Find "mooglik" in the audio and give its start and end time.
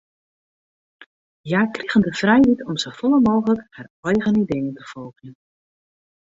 3.27-3.63